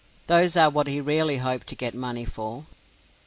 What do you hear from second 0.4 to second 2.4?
are what he really hoped to get money